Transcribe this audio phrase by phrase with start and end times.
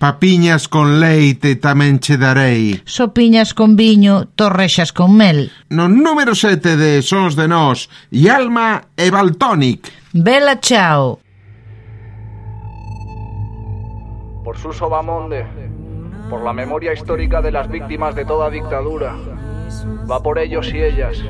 [0.00, 2.80] Papiñas con leite tamén che darei.
[2.88, 5.52] Sopiñas con viño, torrexas con mel.
[5.68, 9.92] No número 7 de Sons de Nós, Yalma e Baltónic.
[10.16, 11.20] Bela chao.
[14.40, 15.44] Por Suso Bamonde,
[16.32, 19.12] por la memoria histórica de las víctimas de toda dictadura.
[20.10, 21.20] Va por ellos y ellas.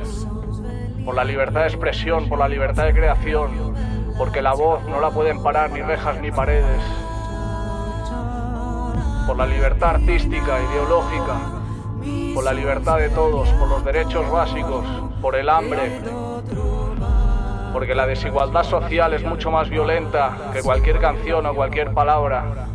[1.03, 3.51] Por la libertad de expresión, por la libertad de creación.
[4.17, 7.10] Porque la voz no la pueden parar ni rejas ni paredes
[9.27, 11.39] por la libertad artística, ideológica,
[12.33, 14.85] por la libertad de todos, por los derechos básicos,
[15.21, 16.01] por el hambre,
[17.73, 22.67] porque la desigualdad social es mucho más violenta que cualquier canción o cualquier palabra,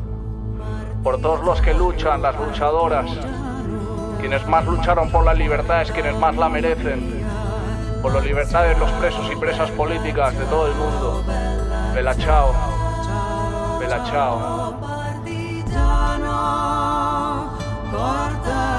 [1.03, 3.11] por todos los que luchan, las luchadoras,
[4.21, 7.25] quienes más lucharon por la libertad es quienes más la merecen,
[8.03, 11.25] por la libertad de los presos y presas políticas de todo el mundo.
[11.95, 12.53] Bella chao,
[13.79, 14.66] bella chao
[17.93, 18.76] lontano.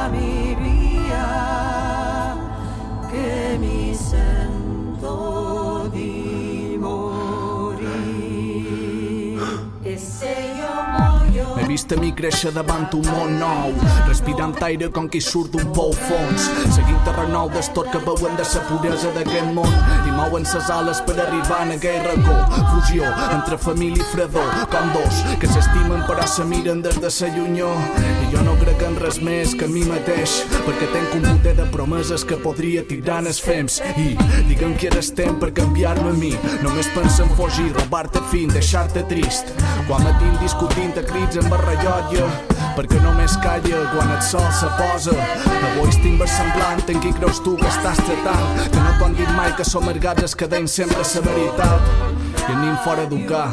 [11.78, 13.74] Vist a mi créixer davant un món nou,
[14.08, 18.64] respirant aire com qui surt d'un pou fons, seguint terrenol d'estor que veuen de sa
[18.66, 19.76] puresa d'aquest món
[20.10, 22.38] i mouen ses ales per arribar en aquell racó.
[22.72, 27.30] Fusió entre família i fredor, com dos que s'estimen però se miren des de sa
[27.36, 27.78] llunyor.
[28.26, 31.54] I jo no crec en res més que a mi mateix, perquè tenc un boter
[31.62, 33.78] de promeses que podria tirar en els fems.
[34.02, 34.16] I
[34.50, 36.34] digue'm que eres temps per canviar-me a mi,
[36.66, 39.54] només pensa en fugir, robar-te fin, deixar-te trist.
[39.86, 42.28] Quan me tinc discutint a crits amb el rellotge,
[42.78, 45.16] perquè només calla quan el sol se posa.
[45.72, 49.52] Avui estic versemblant en qui creus tu que estàs tratant, que no t'ho dit mai
[49.58, 51.92] que som ergats es quedem sempre la veritat.
[52.48, 53.50] I a mi em fora educar,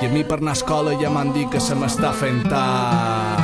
[0.00, 3.37] i a mi per anar a escola ja m'han dit que se m'està fent tard.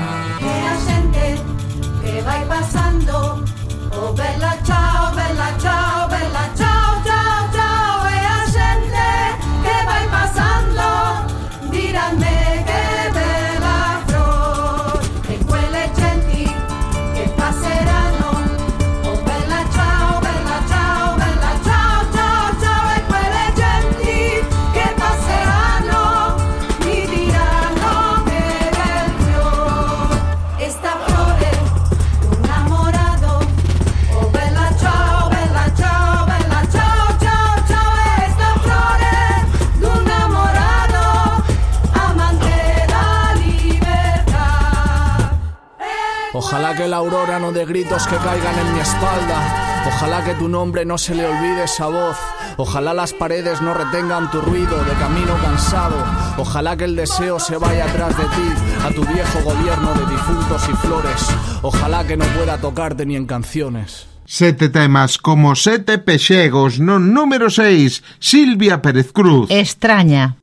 [46.65, 49.85] Ojalá que la aurora no dé gritos que caigan en mi espalda.
[49.87, 52.17] Ojalá que tu nombre no se le olvide esa voz.
[52.57, 56.03] Ojalá las paredes no retengan tu ruido de camino cansado.
[56.39, 60.63] Ojalá que el deseo se vaya atrás de ti, a tu viejo gobierno de difuntos
[60.71, 61.29] y flores.
[61.61, 64.07] Ojalá que no pueda tocarte ni en canciones.
[64.25, 69.51] Sete temas como sete pexegos no número 6, Silvia Pérez Cruz.
[69.51, 70.39] Extraña.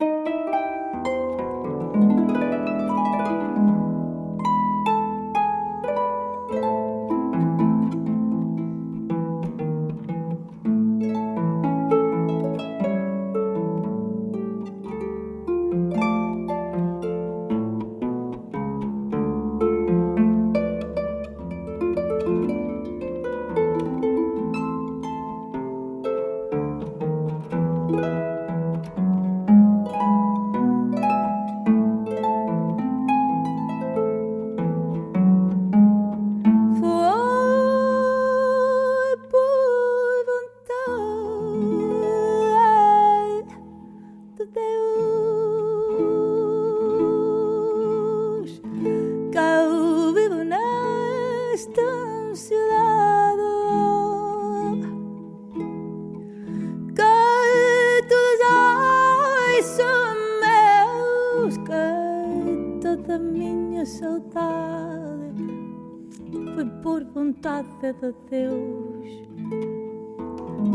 [67.63, 69.09] Vontade de Deus.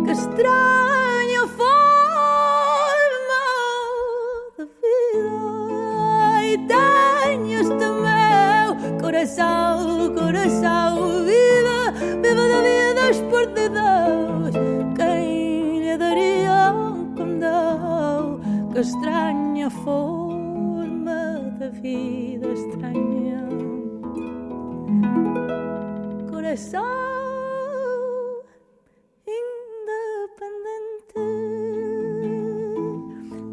[0.05, 3.45] Que estranha forma
[4.57, 11.93] de vida e tenho este meu coração, coração viva,
[12.23, 14.55] viva da vida perdidos.
[14.97, 16.73] Quem lhe daria
[17.17, 18.41] como deu?
[18.73, 21.19] Que estranha forma
[21.59, 22.26] de vida
[26.57, 28.41] coração
[29.29, 31.21] independente,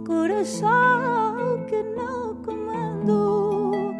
[0.07, 3.91] coração que não comando,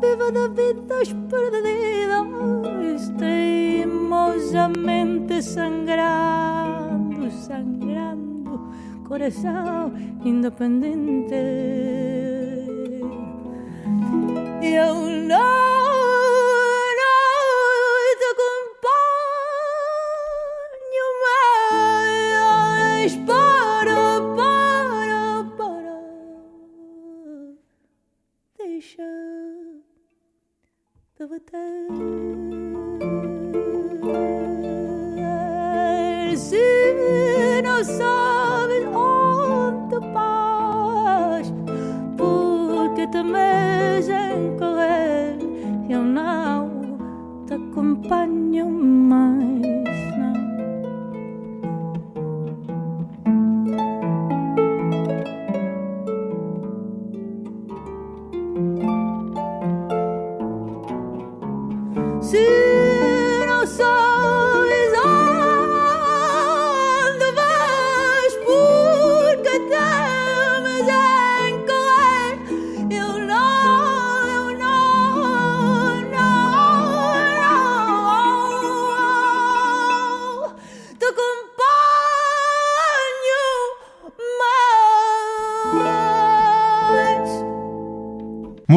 [0.00, 8.70] viva da vidas perdidas, teimosamente sangrando, sangrando,
[9.06, 9.92] coração
[10.24, 11.34] independente.
[14.62, 14.94] Eu
[15.28, 15.85] não
[31.50, 31.95] 的。
[62.22, 62.85] See?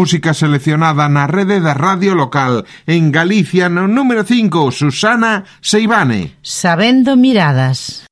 [0.09, 6.33] Música seleccionada na rede da radio local en Galicia no número 5, Susana Seivane.
[6.41, 8.08] Sabendo miradas.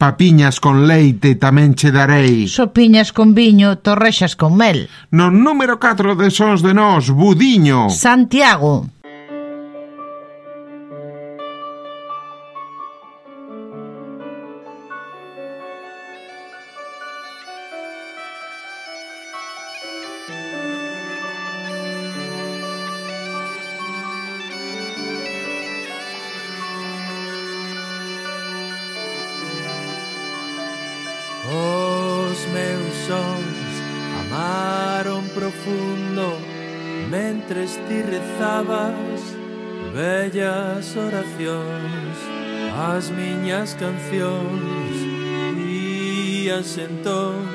[0.00, 2.48] Papiñas con leite tamén che darei.
[2.48, 4.88] Sopiñas con viño, torrexas con mel.
[5.12, 7.92] No número 4 de Sons de Nós, Budiño.
[7.92, 8.88] Santiago.
[43.80, 44.92] cancións
[45.56, 47.48] Ías entón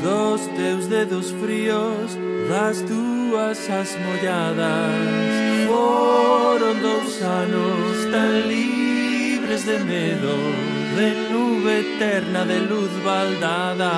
[0.00, 2.16] Dos teus dedos fríos
[2.48, 5.66] Das túas as molladas.
[5.66, 10.34] Foron dous anos tan libres de medo
[10.96, 13.92] De nube eterna de luz baldada.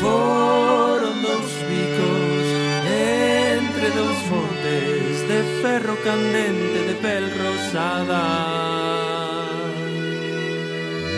[0.00, 2.46] Foron dous bicos
[2.86, 4.49] entre dous fondos
[5.30, 8.22] De ferro candente de pel rosada.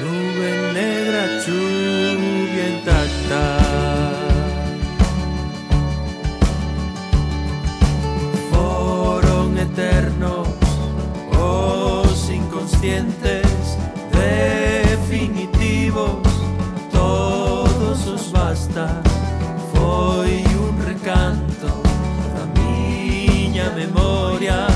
[0.03, 3.45] Nube negra chuvia intacta.
[8.51, 10.49] Foron eternos
[11.41, 13.79] os inconscientes
[14.93, 16.21] definitivos.
[16.93, 18.87] Todos os basta.
[19.73, 21.42] Foi un recanto
[24.43, 24.72] Yeah.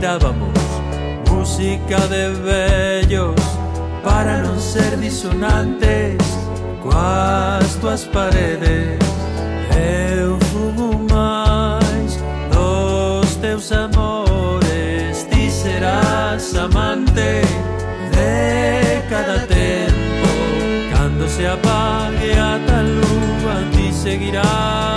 [0.00, 0.48] Escoitábamos
[1.28, 3.40] Música de vellos
[4.02, 6.16] Para non ser disonantes.
[6.80, 8.96] Coas tuas paredes
[9.76, 12.16] Eu fumo máis
[12.48, 17.44] dos teus amores Ti serás amante
[18.16, 20.32] de cada tempo.
[20.96, 24.89] Cando se apague a tal lúa Ti seguirás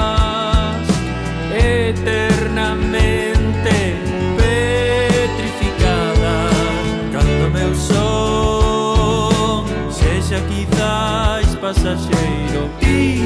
[11.74, 13.24] pasajero y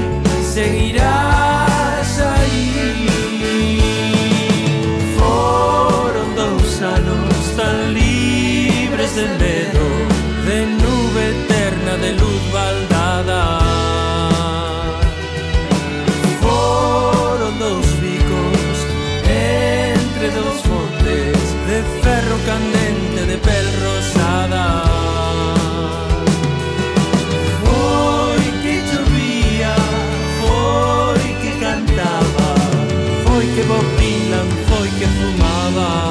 [0.54, 3.08] seguirás ahí.
[5.18, 9.86] Fueron dos años tan libres de medo,
[10.48, 13.60] de nube eterna, de luz baldada.
[16.42, 18.78] Fueron dos picos
[19.26, 21.38] entre dos montes
[21.68, 23.97] de ferro candente de perro.
[33.68, 36.10] Bob Dylan foi que fumaba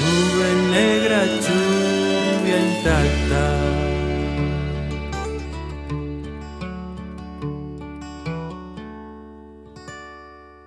[0.00, 3.44] Nube negra, chuvia intacta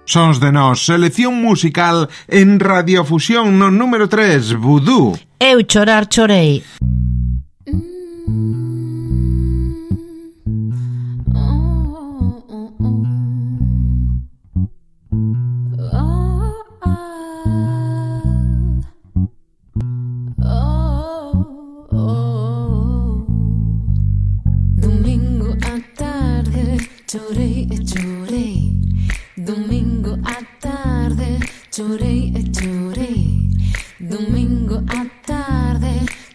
[0.06, 5.18] Sons de nós, selección musical en radiofusión no número 3, Vudú.
[5.40, 6.62] Eu chorar chorei.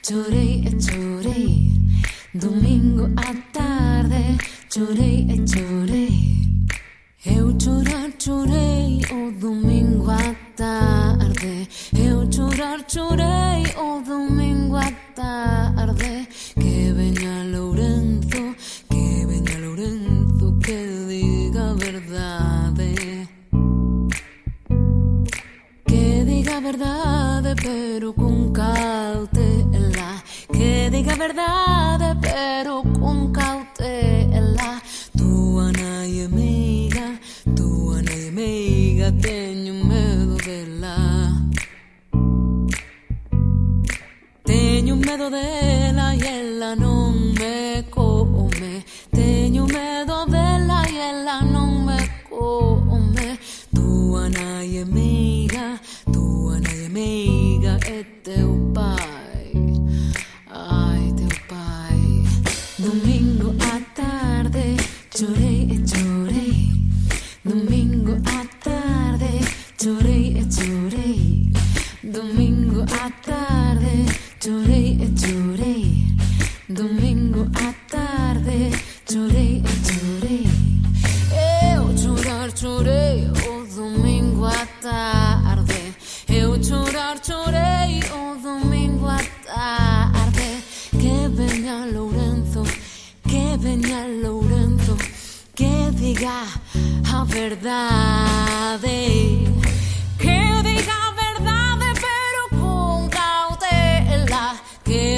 [0.08, 1.70] Chorei chorei.
[2.32, 4.38] Domingo à tarde
[4.70, 5.77] chorei chorei.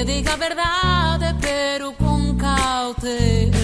[0.05, 3.60] Diga a verdade pero con cautela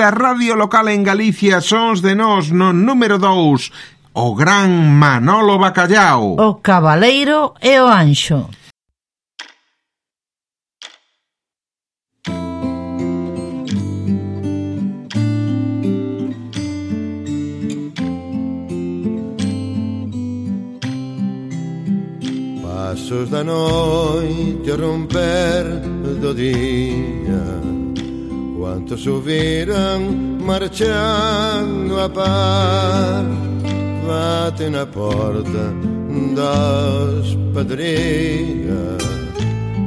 [0.00, 3.70] da radio local en Galicia Sons de Nós no número 2
[4.14, 6.40] O gran Manolo Bacallao.
[6.40, 8.48] O Cabaleiro e o Anxo.
[22.62, 25.64] Pasos da noite a romper
[26.22, 27.89] do día.
[28.60, 33.24] Cuantos subiran marchando a par
[34.06, 35.72] Bate na porta
[36.36, 39.02] das padrias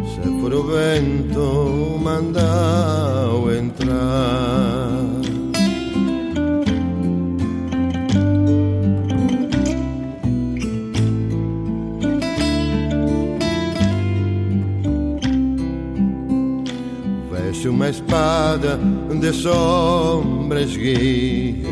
[0.10, 5.23] Se for o vento mandao entrar
[17.63, 18.78] Vese uma espada
[19.21, 21.63] de sombras guia.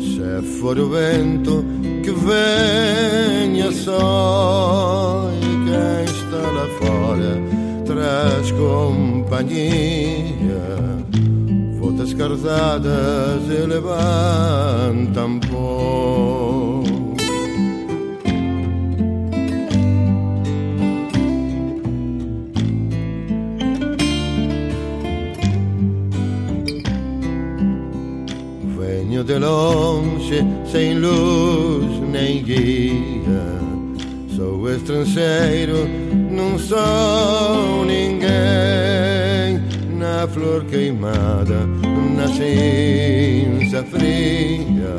[0.00, 1.62] Se for o vento
[2.02, 7.36] que venha só E quem está lá fora
[7.84, 9.44] traz companhia.
[11.78, 16.45] Fotas cardadas e levantam pó
[29.38, 33.56] longe, sem luz nem guia.
[34.36, 35.88] Sou estrangeiro,
[36.30, 38.26] não sou ninguém.
[39.98, 41.66] Na flor queimada,
[42.16, 44.94] na cinza fria.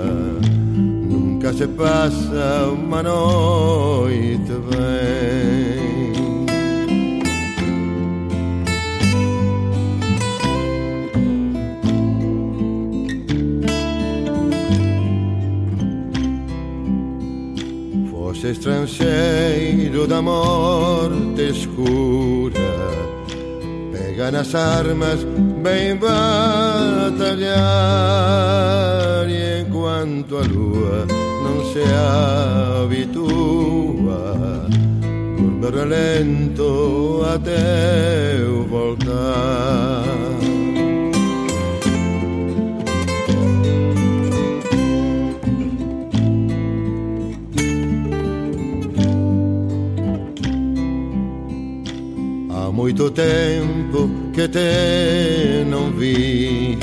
[0.76, 5.87] Nunca se passa uma noite bem.
[18.68, 22.60] Estrangeiro da morte escura.
[23.94, 25.24] Pega nas armas,
[25.64, 26.18] bem batalhar
[29.30, 31.08] E enquanto a lua
[31.44, 31.82] não se
[32.84, 33.38] habitua
[35.38, 40.04] Curva relento até eu voltar
[52.88, 56.78] muito tempo que te não via.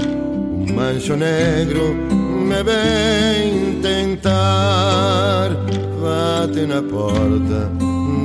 [0.00, 5.50] Um mancho negro me vem tentar
[6.02, 7.70] Bate na porta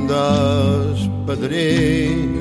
[0.08, 2.40] das padrias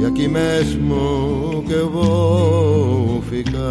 [0.00, 3.64] E aqui mesmo que eu vou ficar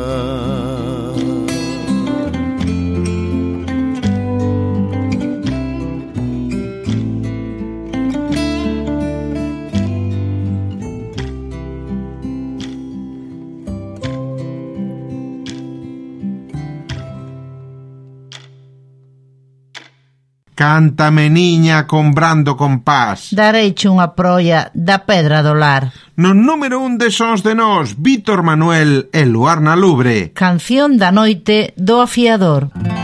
[20.63, 23.35] Cántame niña comprando compás.
[23.35, 25.91] Dareiche unha proia da Pedra do Lar.
[26.15, 30.31] No número un de Sons de Nós, Vítor Manuel e Luarna Lubre.
[30.31, 32.71] Canción da noite do afiador.
[32.79, 33.02] Mm.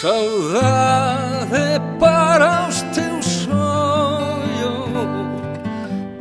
[0.00, 4.90] Saudade para os teus olhos,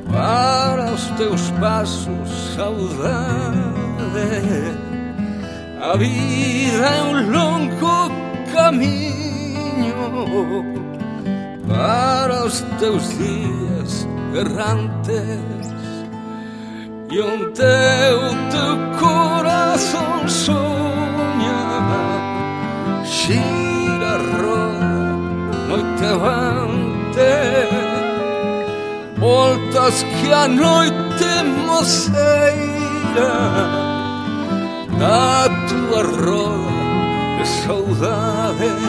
[0.10, 3.60] para os teus passos, saudade.
[5.82, 8.12] A vida é um longo
[8.54, 9.94] caminho
[11.68, 15.76] para os teus dias errantes
[17.12, 20.86] e um onde o teu coração sonha.
[23.06, 23.65] She
[26.16, 27.68] levante
[29.18, 33.34] voltas que a noite moceira
[34.98, 36.66] da tua roda
[37.38, 38.84] de saudades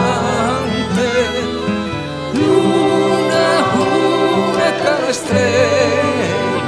[5.08, 6.66] estrella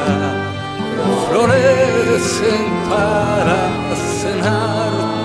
[1.29, 3.59] florecen para
[4.21, 5.19] cenarte.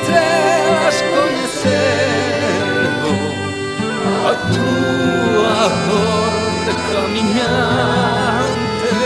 [0.00, 3.14] estrelas coñecervo
[4.28, 6.34] a tua dor
[6.90, 8.98] caminante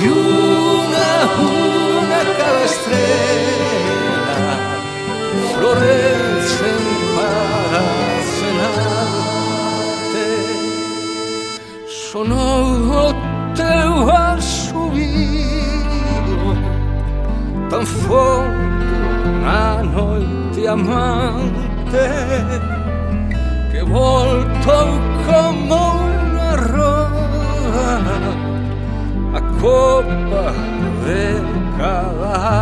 [0.00, 4.38] e unha unha cada estrela
[5.52, 6.82] florecen
[7.16, 7.82] para
[8.36, 10.28] cenarte
[11.86, 12.66] sonou
[13.02, 13.04] o
[13.58, 13.92] teu
[14.30, 15.74] asubío
[17.70, 18.65] tan forte
[19.40, 22.08] una noite amante
[23.70, 25.80] che volto come
[26.30, 27.98] una rosa
[29.32, 30.52] a coppa
[31.04, 31.42] de
[31.76, 32.54] cadavere.